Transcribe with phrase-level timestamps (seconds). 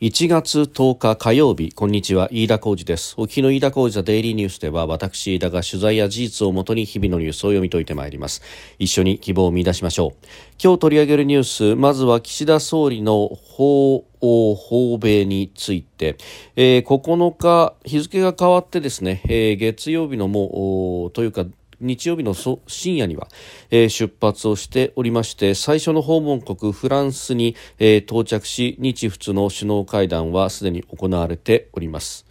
[0.00, 3.14] 1月10日火曜日こんにちは飯田浩二です。
[3.18, 8.40] お聞きの飯田浩二ザデイリーニュースでは私飯田が取材や事実をもとに日々のニュースを読み解いてまいります。
[8.78, 10.26] 一緒に希望を見出しましょう。
[10.58, 11.44] 今日取り上げるニュー
[11.74, 16.16] スまずは岸田総理の法訪米について、
[16.56, 21.44] えー、9日日付が変わってですね、えー、月曜日のもうというか
[21.80, 23.28] 日曜日の深夜には、
[23.70, 32.29] えー、出発をしておりまして最初の訪問国フランスに、えー、到着し日仏の首脳会談はすでに行われております。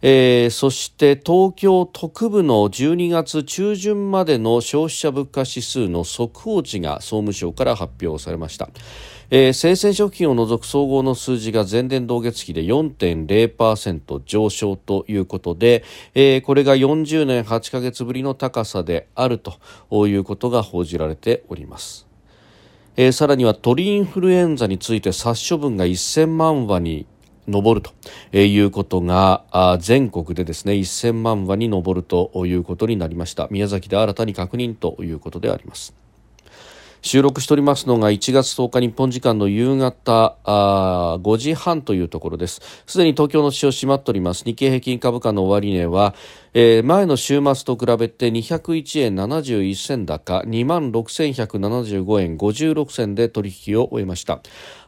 [0.00, 8.68] えー、そして東京特部の12月中旬までの消費者物価指数の速報値が総務省から発表されました。
[9.30, 15.84] えー、生鮮食品を除く総合の数字が前年同月比で4.0%上昇ということで、
[16.14, 19.58] えー、これが40年8ヶ月ぶりの高さであると
[20.06, 22.06] いうことが報じられております。
[22.96, 27.06] えー、さらには鳥インフルエンザについて殺処分が1000万羽に
[27.48, 27.92] 上ると
[28.36, 33.48] いうことが全国でですね1000万羽に上るということになりました。
[33.50, 35.94] 宮崎で新たに確認ということであります。
[37.02, 42.60] 収録しておりますのが1月10日日本時間の夕方あ5時半というところです。
[42.86, 44.44] すでに東京の市場閉まっております。
[44.44, 46.14] 日経平均株価の終値は、
[46.54, 54.40] えー、前の週末と比べて201円71銭高2万6175円56銭で取引を終えました。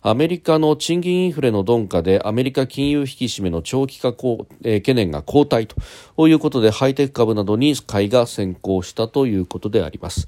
[0.02, 5.68] アメリカの賃金インフレの鈍化でアメリカ金融引き締めの長期化、えー、懸念が後退
[6.16, 10.26] ということでハイテク株などに買いが先行したということであります。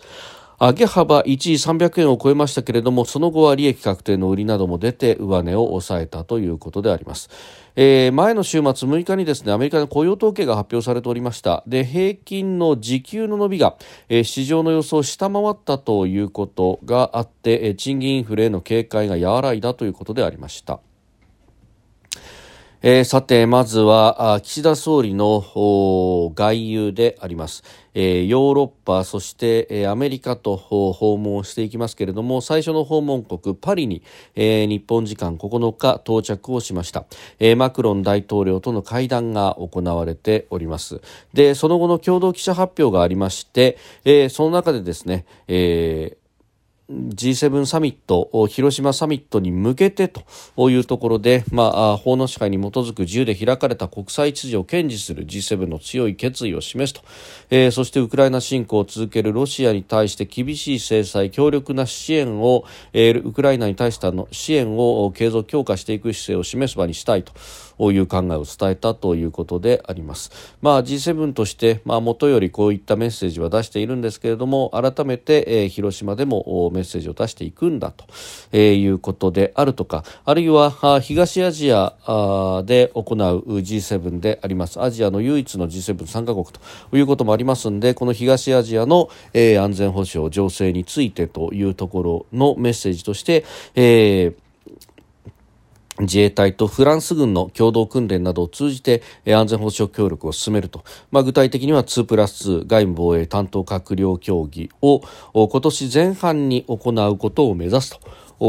[0.62, 7.30] 上げ幅一時300円を超えましたけれどもその後は利益確定の売りなども出て上値を抑えたということであります、
[7.74, 11.64] えー、前の週末6日にですねアメリカの雇用統計が発表されておりました。
[11.66, 13.76] で平均の時給の伸びが、
[14.08, 20.78] えー、市場の予想を下回ったということがあって、えー、賃金インフレへの警戒が和らいだということでありました。
[22.84, 25.40] えー、さて、まずは岸田総理の
[26.34, 27.62] 外遊であります、
[27.94, 34.02] えー、ヨーロッパ、そして、えー、アメリカと訪問していきますけれども、最初の訪問国パリに、
[34.34, 37.04] えー、日本時間9日到着をしました、
[37.38, 37.56] えー。
[37.56, 41.00] マクロン大統領との会談が行われております。
[41.32, 46.21] で、その後の共同記者発表がありまして、えー、その中でですね、えー
[46.90, 57.06] G7 サミット、広島サミットに向けてというところで、まあ、法の支配に基づく自由で開かれた国際秩序を堅持する G7 の強い決意を示すと、
[57.50, 67.32] えー、そしてウクライナ侵攻を続けるロシアに対して厳しい制裁、強力な支援を、えー、ウクライナに対しての支援を継続強化していく姿勢を示す場にしたいと。
[67.80, 70.30] いう考えを伝えたということであります。
[70.60, 78.04] まあ、G7 として、まあ、元よりこういったメッセージは出しているんですけれども、改めて、えー、広島でもメッセージを出していくんだと、
[78.52, 81.94] えー、いうことであるとか、あるいは東アジア
[82.64, 84.80] で行う G7 であります。
[84.80, 93.44] アジアの唯一の G7 参加国ということもありますんで、この東アジアの、えー、安全保障情勢についてというところのメッセージとして、
[93.74, 94.41] えー
[96.00, 105.02] 自衛隊とフランス軍の共同訓練などを通じて安全保障協力を進めると、まあ、具体的には2プラス2外務防衛担当閣僚協議を
[105.34, 108.00] 今年前半に行うことを目指すと。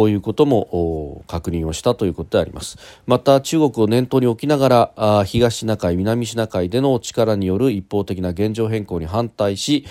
[0.10, 9.86] いうことも確認をしたということでありますまた中国を念頭に置きながら東シナ海南シナ海での力による一方的な現状変更に反対し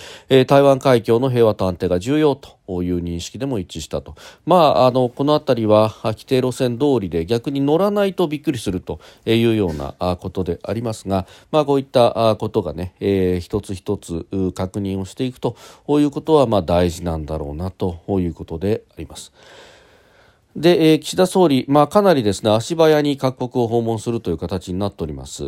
[0.49, 4.15] 台湾海峡の平和と安定が重要という認識でも一致したと、
[4.47, 15.57] まあ、あのこの辺りは規定路線通りで逆に乗らないとびっくりするというようなことでありますが、まあ、こういったことがね、えー、一つ一つ確認をしていくと
[15.89, 19.33] いうことはまあ大事なんだろうなということであります。
[20.55, 25.45] で、えー、岸田総理、まあ、かなりですね、足早に各国を訪問するという形になっております。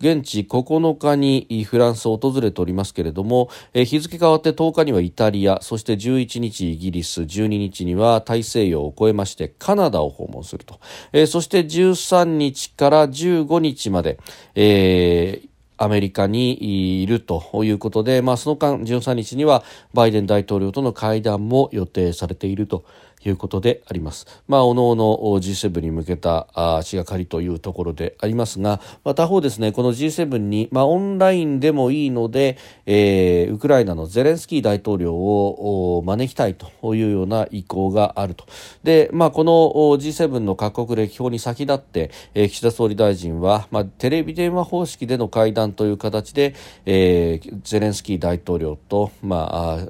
[0.00, 10.78] 現地9日にフランスを訪れておりますけれども、えー、日付変わって10日にはイタリア、そして11日イギリス、12日には大西洋を越えましてカナダを訪問すると。
[11.12, 14.18] えー、そして13日から15日まで、
[14.54, 22.84] えーアメリカにいるということで、まあ、その間13日にはバイデン大統領との会談も予定されていると
[23.28, 24.26] いうことであります。
[24.48, 38.44] まあ、おのおの G7 に向けた足がかりというところでありますが、まあ、他方ですね、この G7 に、まあ、オンラインでもいいので、えー、ウクライナのゼレンスキー大統領を招きたいというような意向があると。
[38.82, 39.52] で、まあ、この
[39.98, 49.88] G7 の各国歴訪に先立って、えー、岸田総理大臣は、まあ、テレビ電話方式での会談という形で、えー、ゼレンスキー大統領と、まあ、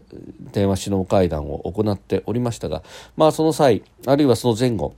[0.52, 2.82] 電話首脳会談を行っておりましたが、
[3.16, 4.94] ま、その際あるいはその前後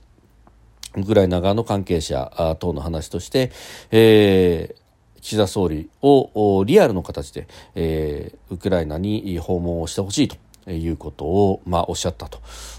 [0.97, 3.51] ウクライナ側の関係者等の話として、
[3.91, 10.35] えー、岸田総理をリアルの形で、えー、ウクライナに訪問をしてほしいと。
[10.75, 12.29] いうことを、まあ、おっしゃった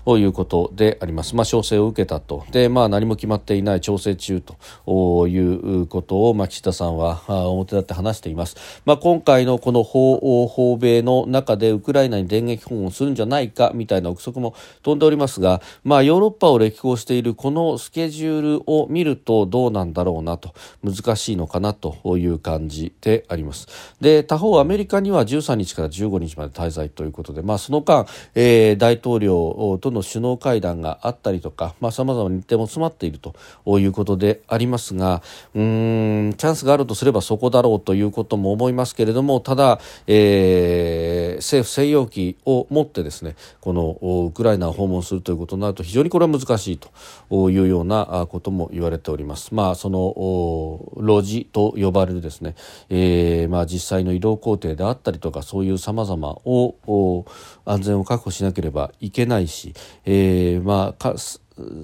[0.04, 1.34] ということであります。
[1.36, 2.44] まあ、調整を受けたと。
[2.50, 8.56] で、まあ、何も決まっていない調整中ということを、まあ、岸田さんは表立って話しています。
[8.84, 23.68] まあ、今回のこの訪訪米の中でウクライナに電撃訪問するんじゃないかみたいな憶測も飛んでおりますが、まあ、ヨーロッパを歴訪しているこのスケジュールを見るとどうなんだろうなと難しいのかなという感じであります。
[24.00, 33.34] で、他方アメリカには13日から15日まで滞在ということで、まあ、その間、えー、大統領との首脳会談があったりとかさまざ、まな日程も詰まっていると
[33.78, 35.22] いうことでありますが
[35.54, 49.54] うんチャンスがあるとすればそこだろうということも思いますけれどもただ、えー、政府専用機を持ってですねこのウクライナを訪問するということになると非常にこれは難しいというようなことも言われております。
[49.54, 52.54] まあ、その路地と呼ばれるですね、
[52.88, 57.24] えーまあ、実際の移動工程であったりとかそういうさまざまを
[57.70, 59.74] 安全を確保しなければいけないし、
[60.04, 61.14] えー、まあ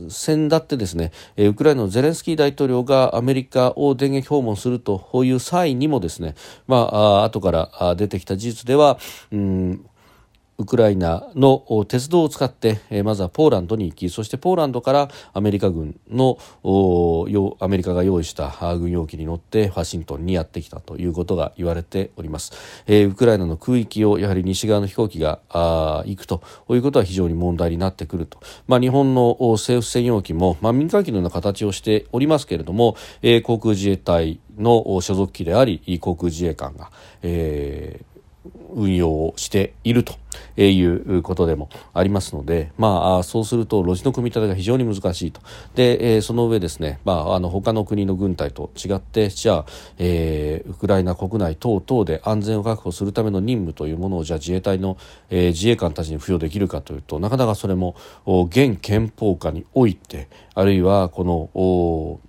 [0.08, 6.34] 先だってですねウクライナのゼレンスキー大統領がアメリカを電撃訪問するという際にもですね、
[6.66, 8.98] まあ後から出てきた事実では、
[9.32, 9.86] うん
[10.58, 16.38] ウクライナの鉄道を使って、まずはポーランドに行きそしてポーランドからアメリカ軍の
[17.60, 22.52] アメリカが用意した軍用機に乗ってワシントンにやってきたということが言われております、
[22.88, 32.96] ウクライナの空域をやはり西側の飛行機が行くということは非常に問題になってくると、まあ、日本の政府専用機も、まあ、民間機のような形をしておりますけれども、
[33.44, 36.90] 航空自衛隊の所属機であり航空自衛官が、
[37.22, 38.15] えー
[38.76, 40.14] 運用をしていると
[40.61, 45.40] いうことでもありますので、まあ、そうすると路地の組み立てが非常に難しいと。
[45.75, 49.67] で、えその上ですね、まあ、あの他の国の軍隊と違ってじゃあ、
[49.99, 54.99] えー、ウクライナ国内等々で安全を確保するための任務というものをじゃあ自衛隊の、
[55.31, 57.96] えー、自衛官たちに付与できるかというとなかなかそれも
[58.26, 62.20] 現憲法下においてあるいはこの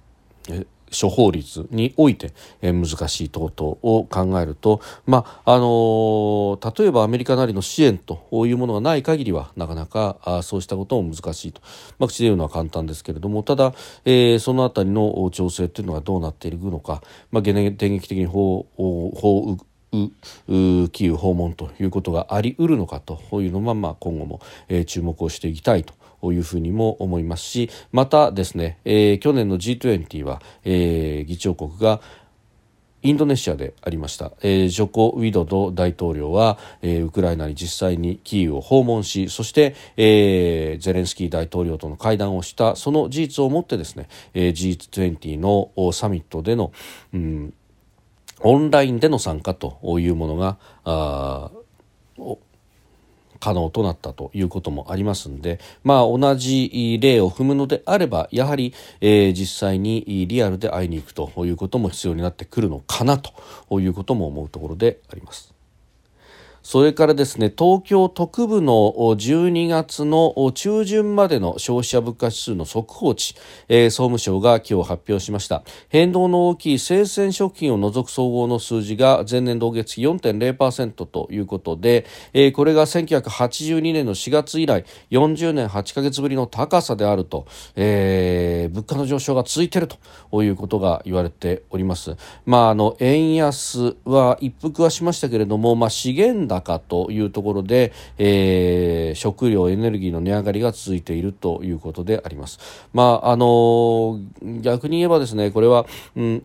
[0.92, 11.62] 処方率において、え難しい等々を考えると、まああの例えばアメリカなりの支援というものがない限りはなかなかあそうしたことも難しいと、
[12.00, 13.74] まあ、口で言うのは簡単ですけれどもただ、
[14.06, 17.02] えー、そのあたりの調整というのがどうなっているのか、
[17.32, 19.58] まあ、電撃的に法法
[19.92, 25.94] キーウ訪問ということがありうるのかというのは、まあ、今後も、え、注目をしていきたいと
[26.24, 32.02] いうふうにも思いますしまたですね、えー、去年の G20 は、えー、議長国が
[33.04, 42.76] インドネシアでありました、えー、ジョコ・ウィドド大統領は、えー、ウクライナに実際にキーウを訪問しそして、えー、ゼレンスキー大統領との会談をした。
[42.76, 46.72] その事実をもってですね、えー、G20 のサミットでの、
[47.14, 47.54] うん
[48.42, 51.52] オンラインでの参加というものがあ
[53.40, 65.57] 可能となったということもありますので、まあ、同じ例を踏むのであればやはり、えー、実際にリアルで会いに行くということも必要になってくるのかなということも思うところであります。
[66.64, 73.36] それからですね東京特部の12月の中旬までの消費者物価指数の速報値、
[73.70, 92.16] えー、総務省が今日発表しました変動の大きい生鮮食品を除く総合の数字が前年同月比4.0%ということで、えー、これが1982年の4月以来40年8ヶ月ぶりの高さであると、えー、物価の上昇が続いているということが言われております。
[92.46, 102.60] まあ、あの円安は一服はしましたけれども、まあ、資源高というところで、えー、食料エネルギーの値上がりが続いているということであります。
[102.94, 104.20] まああの
[104.62, 105.86] 逆に言えばですねこれは、
[106.16, 106.44] うん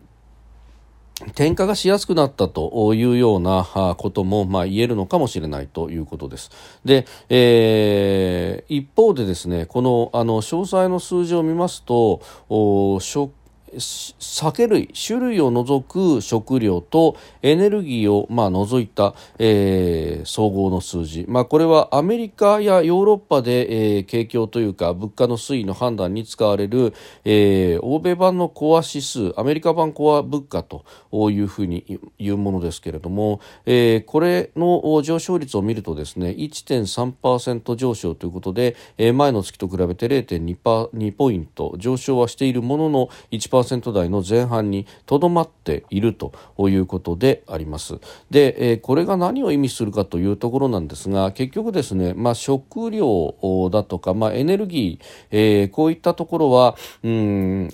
[1.27, 6.51] 転嫁がしやすくなったというようなことも、まあ、言えるのかもしれないということです。
[6.83, 12.21] で、えー、一方でですねこのあの詳細の数字を見ますと
[12.99, 13.31] 食
[13.79, 26.93] 酒類種類を除く食料とエネルギーをまあ除いた、えー、総合の数字、まあ、これはアメリカやヨーロッパで、えー、景況というか物価の推移の判断に使われる、
[27.25, 30.85] えー、欧米版のコア指数アメリカ版コア物価と
[31.31, 47.99] いうふうに言うものですけれども、えー、これの上昇率を見るとですね1.3%上昇ということで、えー、前の月と比べて0.2ポイント上昇はしているものの1% 10%台の前半にとどまっているということであります。
[48.29, 57.69] で、えー、これが何を意味するかというところなんですが結局ですね、まあ、食料だとか、まあ、エネルギー、えー、こういったところはうん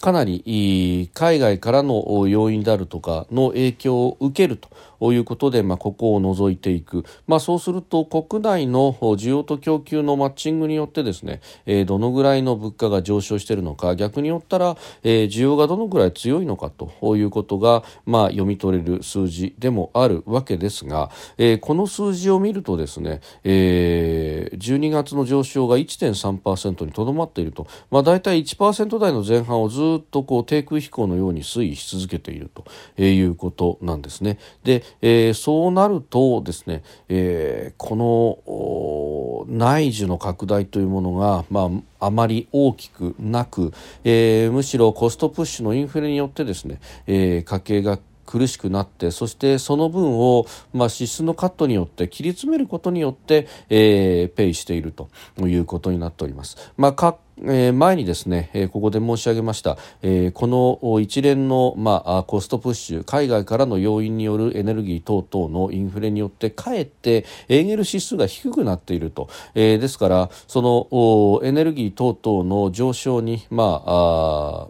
[0.00, 4.68] かなり海外からの要因であるとかの影響を受けると
[5.00, 34.38] いうことで、まあ、ここを除いていく、まあ、そうすると国内の需要と供給のマッチングによってですね、えー、どのぐらいの物価が上昇しているのか逆によったら、えー、需要がどのぐらい強いのかということが、まあ、読み取れる数字でもあるわけですが、えー、この数字を見るとですね、えー、12月の上昇が1.3%にとどまっていると、まあ、大体1%台の前半をずっとこう低空飛行のように推移し続けているということなんですね。
[34.64, 43.72] でえー、そうなるとですね、えー、この内需の拡大というものが、まあ、あまり大きくなく、
[44.04, 47.98] えー、むしろコストプッシュのインフレによってですね、えー、家計が
[48.28, 50.44] 苦しくなってそしてその分を、
[50.74, 55.08] まあ、支出のカットによって切り詰めることによって、えー、ペイしていると
[55.38, 56.72] いうことになっております。
[56.76, 74.68] まあえ、前にですね、え、ここで申し上げました、え、この一連の、まあ、コストプッシュ海外からの要因によるエネルギー等々のインフレによってかえってエーゲル指数が低くなっていると、え、ですからそのエネルギー等々の上昇に、ま、あ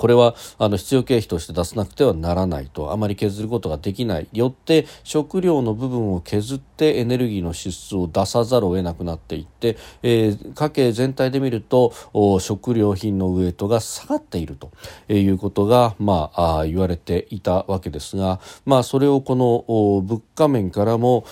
[0.00, 4.28] これはあの必要経費として出さなくてはならないとあまり削ることができない。
[4.32, 11.92] よって食料の部分を削ってエネルギーの支出を出さざるを得なくなっていって、えー、家計全体で見ると
[12.40, 14.70] 食料品のウエイトが下がっていると
[15.12, 19.66] いうことが、まあ、あ言われていたわけですが、まあ、それをこの
[20.00, 21.26] 物価面からも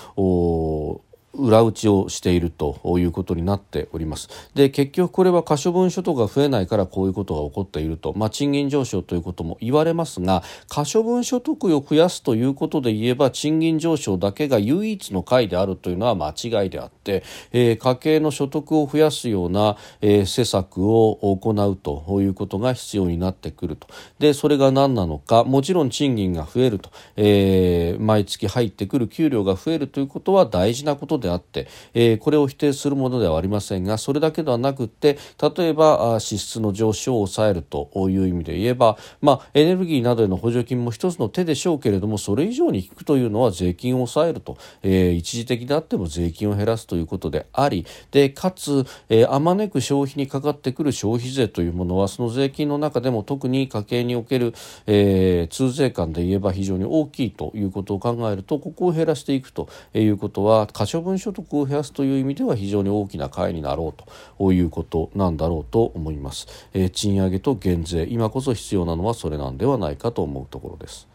[1.39, 4.29] 裏打ちをしているということになっております。
[4.55, 23.89] で結局これは可処分所得が増えないからこういうことが起こっていると、まあ、賃金上昇ということも言われますが可処分所得を増やすということで言えば賃金上昇だけが唯一の解であるというのは間違いであって、えー、家計の所得を増やすような、えー、施策を行うということが必要になってくると。
[24.19, 35.19] でそれが何なのかもちろん賃金が増えると、えー、毎月入ってくる給料が増えるということは大事なことでであって、えー、これを否定するものではありませんがそれだけではなくて
[35.57, 54.55] 例えば支出の上昇を抑えるという意味で言えば、まあ、エネルギーなどへの補助金も一つの手でしょうけれどもそれ以上に効くというのは税金を抑えると、えー、一時的であっても税金を減らすということでありでかつ、えー、あまねく消費にかかってくる消費税というものはその税金の中でも特に家計における、
[54.87, 64.05] えー、通税間で言えば非常に大きいということを考えるとここを減らしていくということは可処分所得を増やすという意味では非常に大きな会になろう
[64.39, 68.07] ということなんだろうと思います、えー、賃上げと減税。
[68.09, 71.09] 今こそ必要なのはそれなんではないかと思うところです。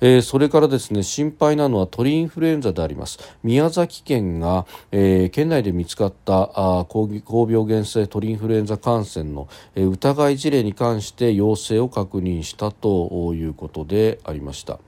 [0.00, 3.18] えー、それからですね心配なのは鳥インフルエンザであります。
[3.42, 14.78] 宮崎県が、えー、県内で見つかったあ高高病原性鳥インフルエンザ感染の、えー、疑い事例に関して陽性を確認したということでありました。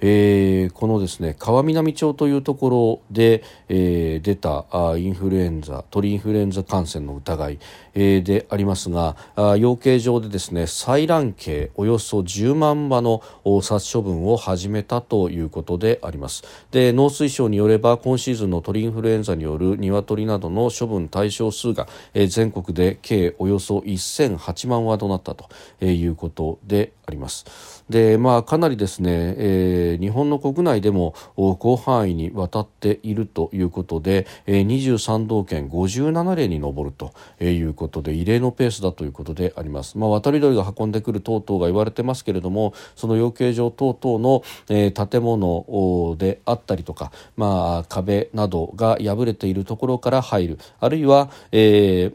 [0.00, 7.58] えー、このですね川南町というところで、えー、出たあインフルエンザ鳥インフルエンザ感染の疑い、
[7.94, 13.22] えー、でありますがあ養鶏場でですね採卵鶏およそ10万羽の
[13.62, 16.44] 殺処分を始めたということであります。
[16.70, 25.48] で農水省によれば今シーズンの鳥インフルエンザによる鶏などの処分対象数が、えー、全国で計およそ1008万羽となったと
[25.84, 31.14] いうことでありますでまあかなりですね、えー日本の国内でも
[31.60, 37.12] 広範囲にわたっているということで、えー、23道県57例に上ると
[37.42, 39.98] いうことで異例のペースだということであります。
[39.98, 52.12] まあ、渡り鳥が運んでくる等々が言われてますけれどもその養鶏場等々の、えー、建物であったりとか、まあ、壁などが破れているところから入るあるいは、え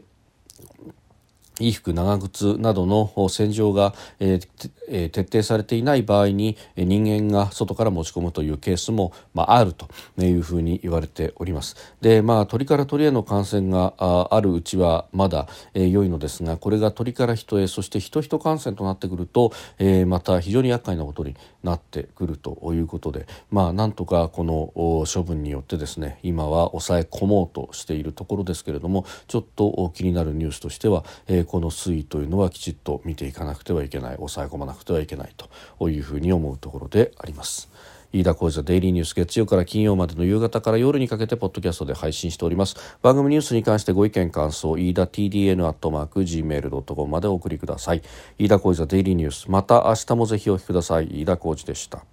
[1.58, 11.76] 衣服長靴などの洗浄が、えー、徹底されていない場合に人間が外から持ち込むというケースも、まあ、あるというふうに言われております。
[12.00, 24.72] で、まあ、鳥から鳥への感染があるうちはまだ、えー、良いのですがこれが鳥から人へそして人人感染となってくると、えー、また非常に厄介なことになってくるということで、まあ、なんとかこの
[25.06, 35.34] 処分によってですね今は抑え込もうとしているところですけれどもちょっと気になるニュースとしては、えー、この推移というのはきちっと見ていかなくてはいけない抑え込まなくてはいけない
[35.78, 37.70] というふうに思うところであります。
[38.12, 42.76] 飯田浩司ザデイリーニュース月曜から金曜までの夕方から夜にかけてポッドキャストで配信しております。
[43.02, 48.02] 番組ニュースに関してご意見感想飯田 TDN アットマーク Gmail.com までお送りください。
[48.38, 49.50] 飯田浩司ザデイリーニュース。
[49.50, 51.08] また明日もぜひお聞きください。
[51.22, 52.04] 飯田浩司でした。